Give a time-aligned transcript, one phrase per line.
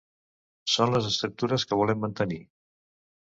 [0.75, 2.39] Són les estructures que volem mantenir.